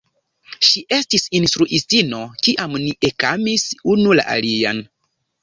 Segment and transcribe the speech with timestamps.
[0.67, 4.83] Ŝi estis instruistino, kiam ni ekamis unu la alian.